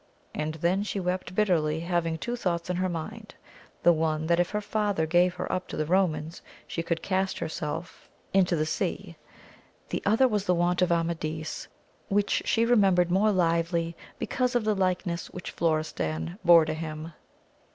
and 0.33 0.55
then 0.55 0.81
she 0.81 0.99
wept 0.99 1.35
bitterly, 1.35 1.81
having 1.81 2.17
two 2.17 2.35
thoughts 2.35 2.71
in 2.71 2.75
her 2.77 2.89
mind: 2.89 3.35
the 3.83 3.93
one, 3.93 4.25
that 4.25 4.39
if 4.39 4.49
her 4.49 4.59
father 4.59 5.05
gave 5.05 5.35
her 5.35 5.49
up 5.51 5.67
to 5.67 5.77
the 5.77 5.85
Komans 5.85 6.41
she 6.65 6.83
would 6.89 7.03
cast 7.03 7.37
herself 7.37 8.09
into 8.33 8.55
the 8.55 8.65
16 8.65 8.87
AMADIS 8.97 9.01
OF 9.03 9.05
GAUL 9.05 9.29
sea; 9.29 9.89
the 9.89 10.03
other 10.09 10.27
was 10.27 10.45
the 10.47 10.55
want 10.55 10.81
of 10.81 10.91
Amadis, 10.91 11.67
which 12.09 12.41
she 12.45 12.65
re 12.65 12.75
membered 12.77 13.11
more 13.11 13.31
livelily 13.31 13.93
because 14.17 14.55
of 14.55 14.63
the 14.63 14.73
likeness 14.75 15.27
which 15.27 15.51
Florestan 15.51 16.39
bore 16.43 16.65
to 16.65 16.73
him. 16.73 17.13